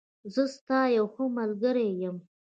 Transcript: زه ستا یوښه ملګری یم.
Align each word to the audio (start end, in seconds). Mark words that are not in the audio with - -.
زه 0.33 0.43
ستا 0.55 0.79
یوښه 0.97 1.23
ملګری 1.37 1.89
یم. 2.01 2.17